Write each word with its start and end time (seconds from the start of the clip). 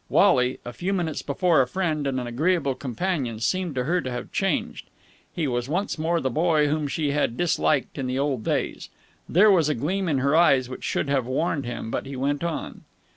Wally, 0.09 0.57
a 0.65 0.73
few 0.73 0.93
minutes 0.93 1.21
before 1.21 1.61
a 1.61 1.67
friend 1.67 2.07
and 2.07 2.19
an 2.19 2.25
agreeable 2.25 2.73
companion, 2.73 3.39
seemed 3.39 3.75
to 3.75 3.83
her 3.83 4.01
to 4.01 4.09
have 4.09 4.31
changed. 4.31 4.89
He 5.31 5.47
was 5.47 5.69
once 5.69 5.99
more 5.99 6.19
the 6.19 6.31
boy 6.31 6.67
whom 6.67 6.87
she 6.87 7.11
had 7.11 7.37
disliked 7.37 7.99
in 7.99 8.07
the 8.07 8.17
old 8.17 8.43
days. 8.43 8.89
There 9.29 9.51
was 9.51 9.69
a 9.69 9.75
gleam 9.75 10.09
in 10.09 10.17
her 10.17 10.35
eyes 10.35 10.69
which 10.69 10.83
should 10.83 11.07
have 11.07 11.27
warned 11.27 11.67
him, 11.67 11.91
but 11.91 12.07
he 12.07 12.15
went 12.15 12.43
on. 12.43 12.81